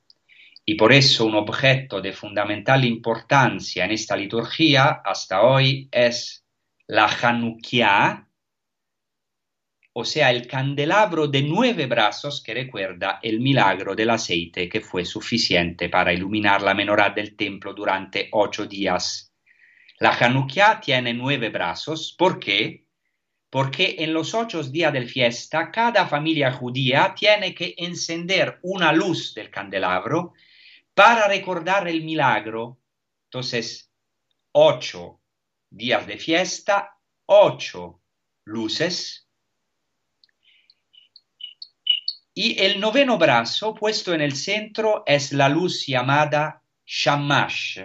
[0.68, 6.44] y por eso un objeto de fundamental importancia en esta liturgia hasta hoy es
[6.88, 8.28] la Hanukkah,
[9.92, 15.04] o sea, el candelabro de nueve brazos que recuerda el milagro del aceite que fue
[15.04, 19.32] suficiente para iluminar la menorá del templo durante ocho días.
[19.98, 22.14] La Hanukkah tiene nueve brazos.
[22.16, 22.86] ¿Por qué?
[23.48, 29.34] Porque en los ocho días de fiesta cada familia judía tiene que encender una luz
[29.34, 30.34] del candelabro
[30.94, 32.78] para recordar el milagro.
[33.24, 33.90] Entonces,
[34.52, 35.20] ocho
[35.70, 38.02] días de fiesta, ocho
[38.44, 39.26] luces
[42.38, 47.78] Y el noveno brazo puesto en el centro es la luz llamada Shamash.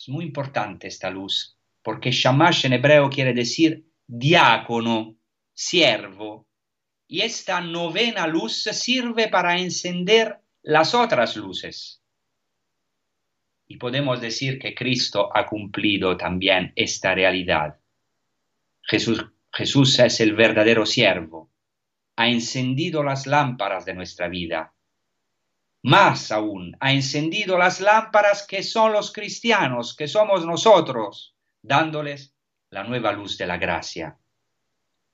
[0.00, 5.18] Es muy importante esta luz, porque Shamash en hebreo quiere decir diácono,
[5.52, 6.48] siervo.
[7.06, 12.02] Y esta novena luz sirve para encender las otras luces.
[13.66, 17.78] Y podemos decir que Cristo ha cumplido también esta realidad.
[18.82, 21.50] Jesús, Jesús es el verdadero siervo
[22.20, 24.74] ha encendido las lámparas de nuestra vida.
[25.82, 32.34] Más aún, ha encendido las lámparas que son los cristianos, que somos nosotros, dándoles
[32.70, 34.18] la nueva luz de la gracia.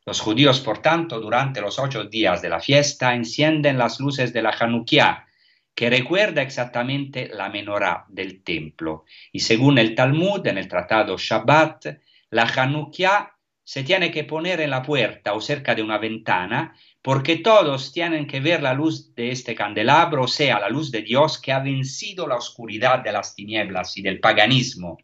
[0.05, 4.43] Los judíos, por tanto, durante los ocho días de la fiesta encienden las luces de
[4.43, 5.27] la Hanukkah,
[5.75, 9.05] que recuerda exactamente la menorá del templo.
[9.31, 11.87] Y según el Talmud, en el tratado Shabbat,
[12.31, 13.36] la Hanukkah
[13.67, 18.29] se tiene que poner en la puerta o cerca de una ventana porque todos tienen
[18.29, 21.59] que ver la luz de este candelabro, o sea, la luz de Dios que ha
[21.59, 24.99] vencido la oscuridad de las tinieblas y del paganismo.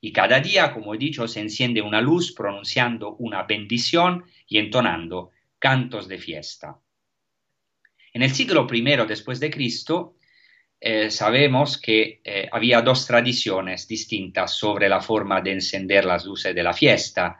[0.00, 5.32] Y cada día, como he dicho, se enciende una luz pronunciando una bendición y entonando
[5.58, 6.78] cantos de fiesta.
[8.12, 10.14] En el siglo I después de Cristo,
[10.80, 16.54] eh, sabemos que eh, había dos tradiciones distintas sobre la forma de encender las luces
[16.54, 17.38] de la fiesta.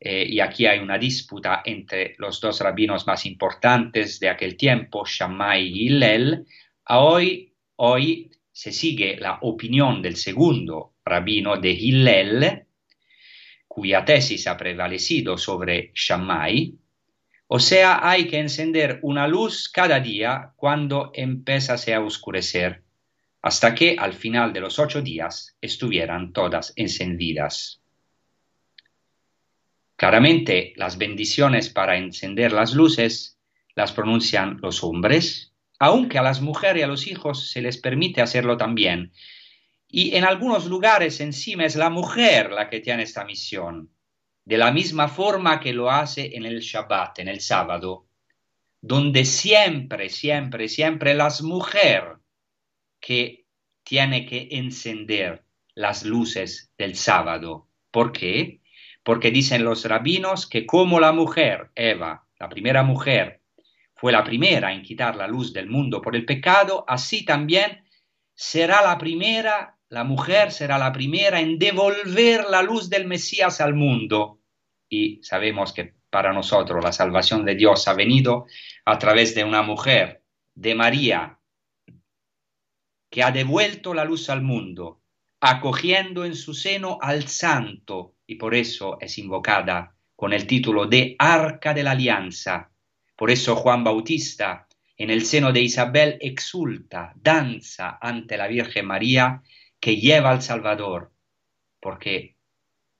[0.00, 5.04] Eh, y aquí hay una disputa entre los dos rabinos más importantes de aquel tiempo,
[5.06, 6.46] Shammai y Hillel.
[6.88, 12.66] Hoy, hoy se sigue la opinión del segundo rabino de Hillel,
[13.68, 16.80] cuya tesis ha prevalecido sobre Shammai,
[17.52, 22.84] o sea, hay que encender una luz cada día cuando empezase a oscurecer,
[23.42, 27.82] hasta que al final de los ocho días estuvieran todas encendidas.
[30.00, 33.38] Claramente las bendiciones para encender las luces
[33.74, 38.22] las pronuncian los hombres, aunque a las mujeres y a los hijos se les permite
[38.22, 39.12] hacerlo también.
[39.88, 43.90] Y en algunos lugares encima es la mujer la que tiene esta misión,
[44.46, 48.06] de la misma forma que lo hace en el Shabbat, en el sábado,
[48.80, 52.16] donde siempre, siempre, siempre las mujeres
[53.00, 53.44] que
[53.82, 55.44] tiene que encender
[55.74, 57.68] las luces del sábado.
[57.90, 58.59] ¿Por qué?
[59.10, 63.42] Porque dicen los rabinos que como la mujer, Eva, la primera mujer,
[63.96, 67.82] fue la primera en quitar la luz del mundo por el pecado, así también
[68.36, 73.74] será la primera, la mujer será la primera en devolver la luz del Mesías al
[73.74, 74.42] mundo.
[74.88, 78.46] Y sabemos que para nosotros la salvación de Dios ha venido
[78.84, 80.22] a través de una mujer,
[80.54, 81.40] de María,
[83.10, 85.02] que ha devuelto la luz al mundo,
[85.40, 91.16] acogiendo en su seno al santo y por eso es invocada con el título de
[91.18, 92.70] Arca de la Alianza.
[93.16, 99.42] Por eso Juan Bautista en el seno de Isabel exulta, danza ante la Virgen María
[99.80, 101.10] que lleva al Salvador,
[101.80, 102.36] porque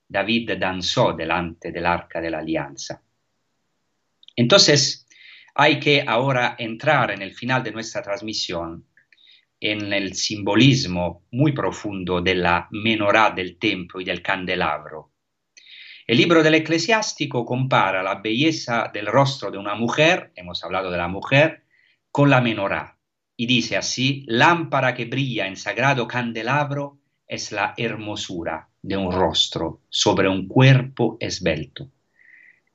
[0.09, 3.01] David danzó delante del Arca de la Alianza.
[4.35, 5.07] Entonces,
[5.55, 8.85] hay que ahora entrar en el final de nuestra transmisión
[9.61, 15.11] en el simbolismo muy profundo de la menorá del templo y del candelabro.
[16.11, 20.99] El libro del eclesiástico compara la belleza del rostro de una mujer, hemos hablado de
[20.99, 21.63] la mujer,
[22.11, 22.99] con la menorá.
[23.37, 26.99] Y dice así, lámpara que brilla en sagrado candelabro
[27.29, 31.93] es la hermosura de un rostro sobre un cuerpo esbelto.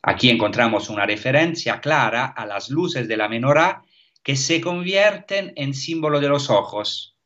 [0.01, 3.83] Aquí encontramos una referencia clara a las luces de la menorá
[4.23, 7.17] que se convierten en símbolo de los ojos.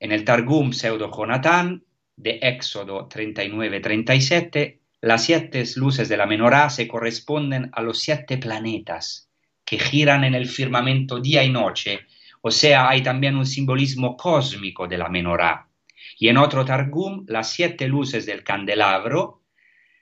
[0.00, 1.82] En el Targum Pseudo Jonatán
[2.14, 9.30] de Éxodo 39-37 las siete luces de la menorá se corresponden a los siete planetas
[9.64, 12.00] que giran en el firmamento día y noche,
[12.40, 15.68] o sea, hay también un simbolismo cósmico de la menorá.
[16.18, 19.42] Y en otro Targum, las siete luces del candelabro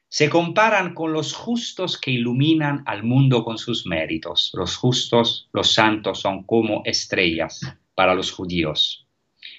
[0.09, 4.53] se comparan con los justos que iluminan al mundo con sus méritos.
[4.55, 7.61] Los justos, los santos, son como estrellas
[7.95, 9.07] para los judíos.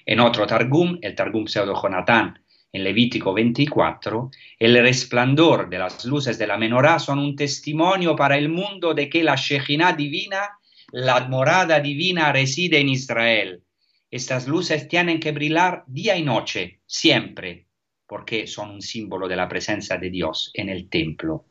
[0.06, 2.40] En otro Targum, el Targum Pseudo Jonatán,
[2.72, 8.36] en Levítico 24, el resplandor de las luces de la menorá son un testimonio para
[8.36, 10.58] el mundo de que la Shekhinah divina,
[10.92, 13.62] la morada divina, reside en Israel.
[14.10, 17.66] Estas luces tienen que brillar día y noche, siempre,
[18.06, 21.44] porque son un símbolo de la presencia de Dios en el templo.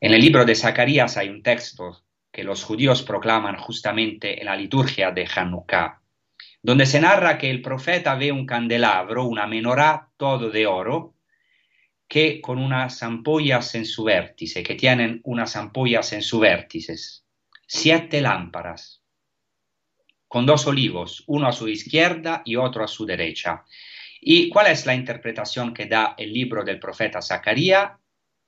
[0.00, 4.56] En el libro de Zacarías hay un texto que los judíos proclaman justamente en la
[4.56, 6.00] liturgia de Hanukkah
[6.62, 11.14] donde se narra que el profeta ve un candelabro, una menorá todo de oro,
[12.08, 16.96] que con unas ampollas en su vértice, que tienen unas ampollas en su vértice,
[17.66, 19.02] siete lámparas,
[20.26, 23.64] con dos olivos, uno a su izquierda y otro a su derecha.
[24.20, 27.92] ¿Y cuál es la interpretación que da el libro del profeta Zacarías?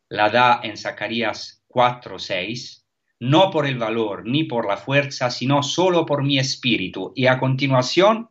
[0.08, 2.79] La da en Zacarías 4:6
[3.20, 7.12] no por el valor ni por la fuerza, sino solo por mi espíritu.
[7.14, 8.30] Y a continuación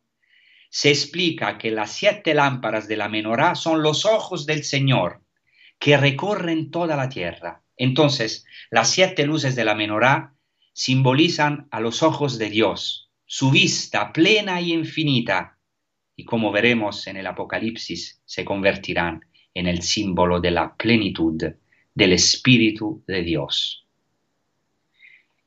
[0.69, 5.21] se explica que las siete lámparas de la menorá son los ojos del Señor
[5.79, 7.63] que recorren toda la tierra.
[7.77, 10.35] Entonces, las siete luces de la menorá
[10.73, 15.57] simbolizan a los ojos de Dios, su vista plena y infinita,
[16.15, 21.41] y como veremos en el Apocalipsis, se convertirán en el símbolo de la plenitud
[21.93, 23.88] del Espíritu de Dios.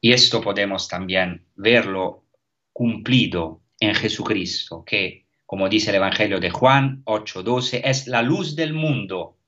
[0.04, 2.24] Y esto podemos también verlo
[2.72, 8.72] cumplido en Jesucristo, que, como dice el Evangelio de Juan 8:12, es la luz del
[8.72, 9.38] mundo.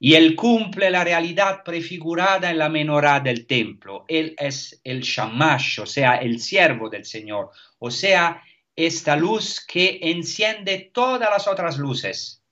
[0.00, 4.04] Y Él cumple la realidad prefigurada en la menorá del templo.
[4.08, 8.42] Él es el shamash, o sea, el siervo del Señor, o sea,
[8.74, 12.42] esta luz que enciende todas las otras luces.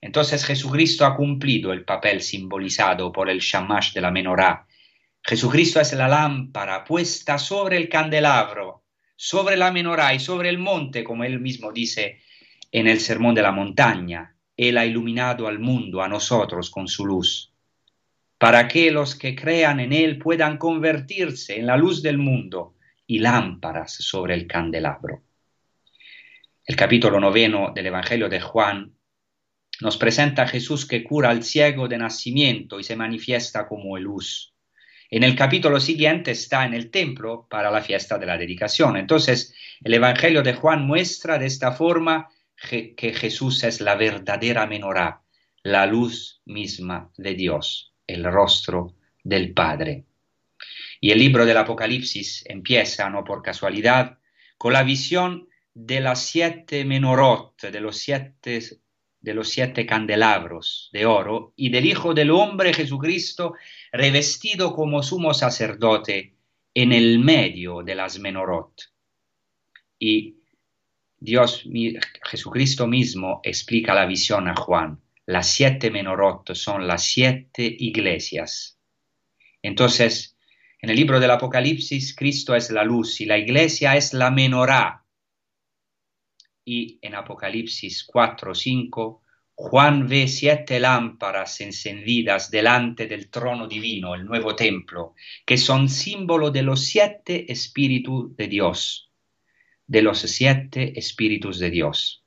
[0.00, 4.65] Entonces Jesucristo ha cumplido el papel simbolizado por el shamash de la menorá
[5.28, 8.84] Jesucristo es la lámpara puesta sobre el candelabro,
[9.16, 12.20] sobre la menorá y sobre el monte, como él mismo dice
[12.70, 14.36] en el Sermón de la Montaña.
[14.56, 17.52] Él ha iluminado al mundo, a nosotros, con su luz,
[18.38, 23.18] para que los que crean en Él puedan convertirse en la luz del mundo y
[23.18, 25.24] lámparas sobre el candelabro.
[26.64, 28.94] El capítulo noveno del Evangelio de Juan
[29.80, 34.52] nos presenta a Jesús que cura al ciego de nacimiento y se manifiesta como luz.
[35.10, 38.96] En el capítulo siguiente está en el templo para la fiesta de la dedicación.
[38.96, 39.54] Entonces,
[39.84, 45.22] el Evangelio de Juan muestra de esta forma que Jesús es la verdadera menorá,
[45.62, 50.04] la luz misma de Dios, el rostro del Padre.
[51.00, 54.18] Y el libro del Apocalipsis empieza, no por casualidad,
[54.58, 58.60] con la visión de las siete menorot, de los siete
[59.20, 63.54] de los siete candelabros de oro y del Hijo del Hombre Jesucristo
[63.92, 66.34] revestido como sumo sacerdote
[66.74, 68.92] en el medio de las menorot.
[69.98, 70.36] Y
[71.18, 71.64] Dios,
[72.22, 75.00] Jesucristo mismo explica la visión a Juan.
[75.24, 78.78] Las siete menorot son las siete iglesias.
[79.62, 80.36] Entonces,
[80.80, 85.05] en el libro del Apocalipsis, Cristo es la luz y la iglesia es la menorá
[86.68, 89.22] y en Apocalipsis 4, 5,
[89.54, 95.14] Juan ve siete lámparas encendidas delante del trono divino, el nuevo templo,
[95.46, 99.12] que son símbolo de los siete espíritus de Dios,
[99.86, 102.24] de los siete espíritus de Dios,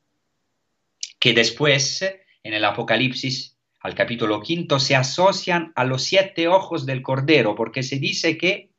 [1.19, 2.01] que después,
[2.41, 7.83] en el Apocalipsis, al capítulo quinto, se asocian a los siete ojos del Cordero, porque
[7.83, 8.71] se dice que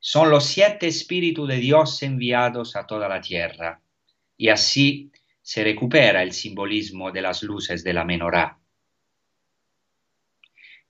[0.00, 3.80] son los siete espíritus de Dios enviados a toda la tierra
[4.36, 5.12] y así
[5.42, 8.58] se recupera el simbolismo de las luces de la menorá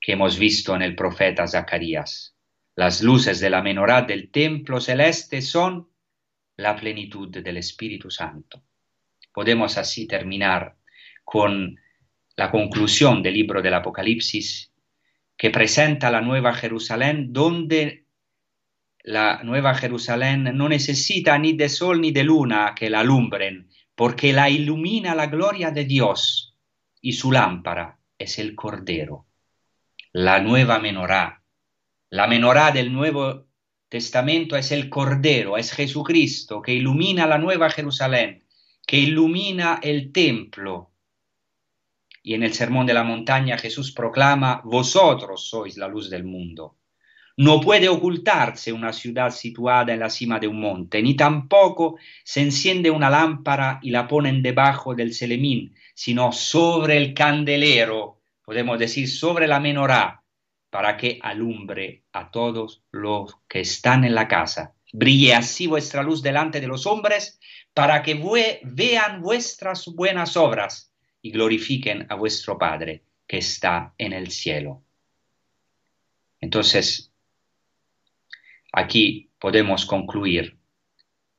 [0.01, 2.37] que hemos visto en el profeta Zacarías.
[2.77, 5.89] Las luces de la menorá del templo celeste son
[6.57, 8.63] la plenitud del Espíritu Santo.
[9.33, 10.77] Podemos así terminar
[11.25, 11.77] con
[12.37, 14.73] la conclusión del libro del Apocalipsis
[15.37, 18.06] que presenta la nueva Jerusalén donde
[19.07, 24.33] la Nueva Jerusalén no necesita ni de sol ni de luna que la alumbren, porque
[24.33, 26.57] la ilumina la gloria de Dios
[27.01, 29.27] y su lámpara es el Cordero.
[30.11, 31.45] La nueva menorá,
[32.11, 33.47] la menorá del Nuevo
[33.89, 38.45] Testamento es el Cordero, es Jesucristo que ilumina la Nueva Jerusalén,
[38.85, 40.91] que ilumina el templo.
[42.25, 46.77] Y en el Sermón de la Montaña Jesús proclama, vosotros sois la luz del mundo.
[47.39, 52.41] No puede ocultarse una ciudad situada en la cima de un monte, ni tampoco se
[52.41, 59.09] enciende una lámpara y la ponen debajo del selemín, sino sobre el candelero, podemos decir
[59.09, 60.23] sobre la menorá,
[60.71, 64.75] para que alumbre a todos los que están en la casa.
[64.93, 67.39] Brille así vuestra luz delante de los hombres,
[67.75, 68.19] para que
[68.63, 74.83] vean vuestras buenas obras y glorifiquen a vuestro Padre que está en el cielo.
[76.41, 77.13] Entonces,
[78.73, 80.59] aquí podemos concluir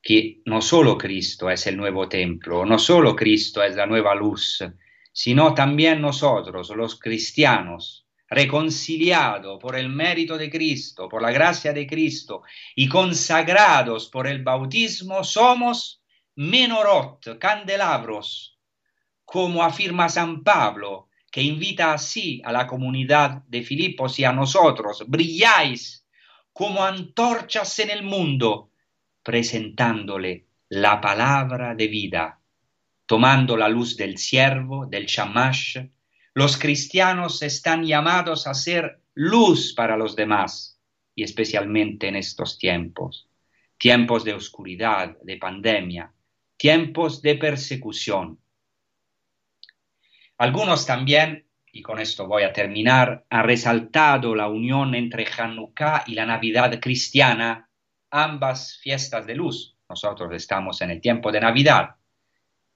[0.02, 4.64] que no solo Cristo es el nuevo templo, no solo Cristo es la nueva luz,
[5.12, 11.88] sino también nosotros, los cristianos, reconciliados por el mérito de Cristo, por la gracia de
[11.88, 12.44] Cristo
[12.76, 16.02] y consagrados por el bautismo, somos
[16.36, 18.60] menorot, candelabros,
[19.26, 25.04] como afirma San Pablo, que invita así a la comunidad de Filipos y a nosotros,
[25.08, 25.97] brilláis
[26.58, 28.72] como antorchas en el mundo,
[29.22, 32.40] presentándole la palabra de vida,
[33.06, 35.78] tomando la luz del siervo, del shamash,
[36.34, 40.82] los cristianos están llamados a ser luz para los demás,
[41.14, 43.30] y especialmente en estos tiempos,
[43.78, 46.12] tiempos de oscuridad, de pandemia,
[46.58, 48.40] tiempos de persecución.
[50.40, 56.14] Algunos también, y con esto voy a terminar, han resaltado la unión entre Hanukkah y
[56.14, 57.70] la Navidad cristiana,
[58.10, 59.78] ambas fiestas de luz.
[59.90, 61.96] Nosotros estamos en el tiempo de Navidad.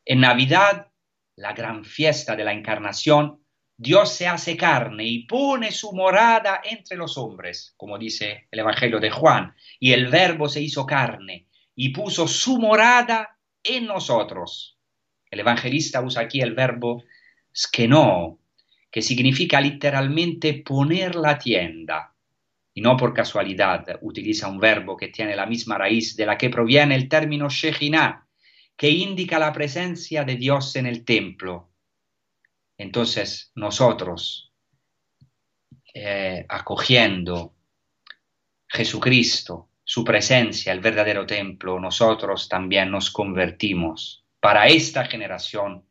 [0.05, 0.87] En Navidad,
[1.35, 3.43] la gran fiesta de la encarnación,
[3.77, 8.99] Dios se hace carne y pone su morada entre los hombres, como dice el Evangelio
[8.99, 14.77] de Juan, y el Verbo se hizo carne y puso su morada en nosotros.
[15.29, 17.03] El evangelista usa aquí el verbo
[17.55, 18.39] skeno,
[18.91, 22.13] que significa literalmente poner la tienda.
[22.73, 26.49] Y no por casualidad utiliza un verbo que tiene la misma raíz de la que
[26.49, 28.27] proviene el término Shekhinah,
[28.75, 31.71] que indica la presencia de Dios en el templo,
[32.81, 34.51] entonces nosotros,
[35.93, 37.53] eh, acogiendo
[38.67, 45.85] Jesucristo, su presencia, el verdadero templo, nosotros también nos convertimos para esta generación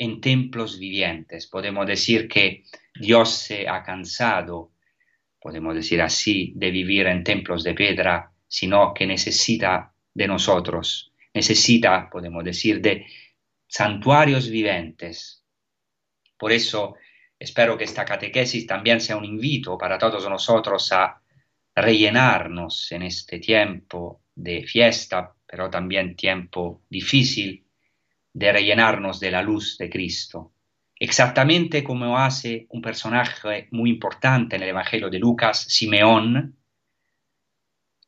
[0.00, 1.46] en templos vivientes.
[1.46, 4.72] Podemos decir que Dios se ha cansado,
[5.40, 12.08] podemos decir así, de vivir en templos de piedra, sino que necesita de nosotros, necesita,
[12.10, 13.06] podemos decir, de
[13.68, 15.40] santuarios vivientes
[16.40, 16.96] por eso
[17.38, 21.20] espero que esta catequesis también sea un invito para todos nosotros a
[21.74, 27.62] rellenarnos en este tiempo de fiesta, pero también tiempo difícil,
[28.32, 30.52] de rellenarnos de la luz de Cristo.
[30.96, 36.56] Exactamente como hace un personaje muy importante en el Evangelio de Lucas, Simeón,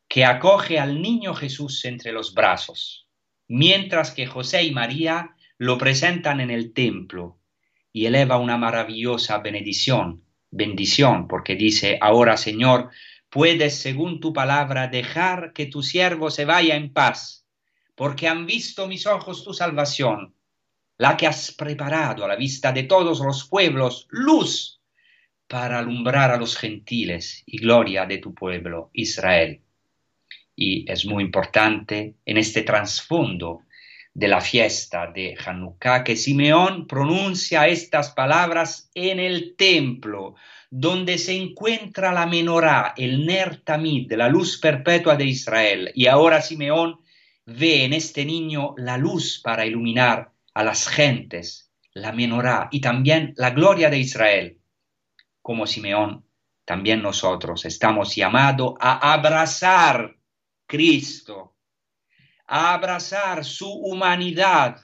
[0.08, 3.08] que acoge al niño Jesús entre los brazos,
[3.48, 7.38] mientras que José y María lo presentan en el templo
[7.92, 12.90] y eleva una maravillosa bendición, bendición, porque dice, ahora Señor,
[13.30, 17.41] puedes, según tu palabra, dejar que tu siervo se vaya en paz,
[17.94, 20.34] porque han visto mis ojos tu salvación,
[20.98, 24.80] la que has preparado a la vista de todos los pueblos, luz
[25.46, 29.60] para alumbrar a los gentiles y gloria de tu pueblo, Israel.
[30.56, 33.62] Y es muy importante en este trasfondo
[34.14, 40.34] de la fiesta de Hanukkah que Simeón pronuncia estas palabras en el templo,
[40.70, 45.90] donde se encuentra la menorá, el Ner Tamid, la luz perpetua de Israel.
[45.94, 47.01] Y ahora Simeón
[47.46, 53.34] ve en este niño la luz para iluminar a las gentes, la menorá y también
[53.36, 54.58] la gloria de Israel.
[55.40, 56.24] Como Simeón,
[56.64, 60.16] también nosotros estamos llamados a abrazar
[60.66, 61.52] Cristo
[62.54, 64.76] a abrazar su humanidad,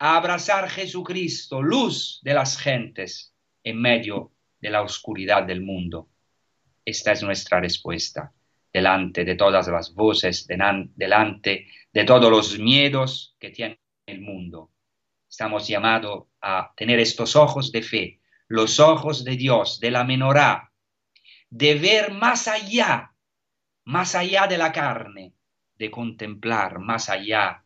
[0.00, 6.08] a abrazar Jesucristo, luz de las gentes en medio de la oscuridad del mundo.
[6.84, 8.32] Esta es nuestra respuesta
[8.72, 14.70] delante de todas las voces, delante de todos los miedos que tiene el mundo.
[15.28, 20.72] Estamos llamados a tener estos ojos de fe, los ojos de Dios, de la menorá,
[21.50, 23.12] de ver más allá,
[23.84, 25.34] más allá de la carne,
[25.76, 27.64] de contemplar más allá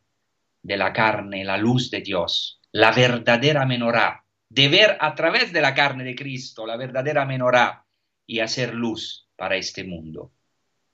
[0.62, 5.60] de la carne la luz de Dios, la verdadera menorá, de ver a través de
[5.60, 7.86] la carne de Cristo la verdadera menorá
[8.26, 10.32] y hacer luz para este mundo,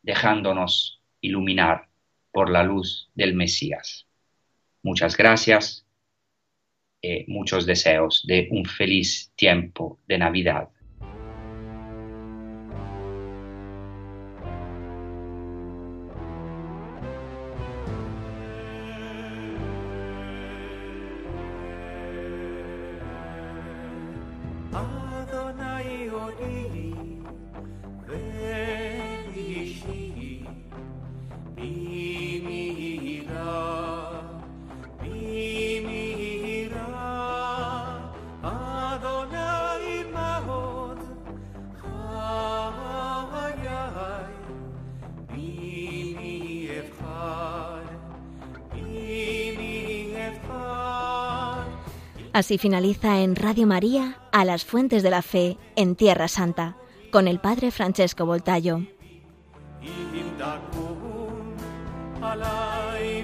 [0.03, 1.89] dejándonos iluminar
[2.33, 4.07] por la luz del Mesías.
[4.83, 5.87] Muchas gracias
[7.01, 10.69] y muchos deseos de un feliz tiempo de Navidad.
[52.42, 56.78] Así finaliza en Radio María a las fuentes de la fe en Tierra Santa
[57.12, 58.82] con el Padre Francesco Voltayo.
[62.20, 63.24] חיי